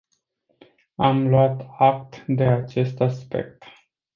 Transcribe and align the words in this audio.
Am 0.97 1.27
luat 1.27 1.67
act 1.77 2.23
de 2.27 2.43
acest 2.47 2.99
aspect. 2.99 3.63